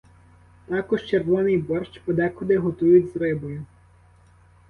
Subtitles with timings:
[0.65, 3.65] Також червоний борщ подекуди готують з рибою.